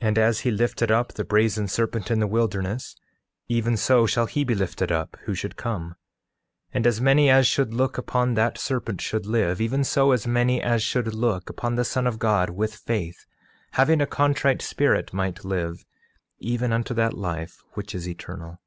[0.00, 2.96] And as he lifted up the brazen serpent in the wilderness,
[3.46, 5.90] even so shall he be lifted up who should come.
[5.90, 5.94] 8:15
[6.72, 10.60] And as many as should look upon that serpent should live, even so as many
[10.60, 13.26] as should look upon the Son of God with faith,
[13.74, 15.84] having a contrite spirit, might live,
[16.40, 18.58] even unto that life which is eternal.